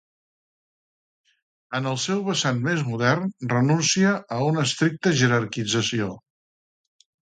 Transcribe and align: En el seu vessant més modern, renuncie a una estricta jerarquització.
En 1.81 1.89
el 1.91 1.99
seu 2.05 2.25
vessant 2.31 2.63
més 2.69 2.83
modern, 2.89 3.31
renuncie 3.55 4.17
a 4.39 4.43
una 4.51 4.67
estricta 4.69 5.17
jerarquització. 5.25 6.15